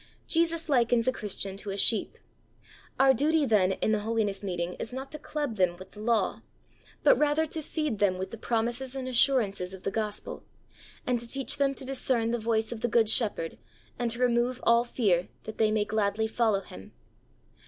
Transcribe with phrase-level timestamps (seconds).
[0.25, 2.17] Jesus likens a Christian to a sheep.
[2.99, 6.41] Our duty then in the holiness meeting is not to club them with the law,
[7.03, 10.43] but rather to feed them with the promises and assurances of the Gospel,
[11.05, 13.59] and to teach them to discern the voice of the good Shepherd
[13.99, 16.93] and to remove all fear, that they may gladly follow Him.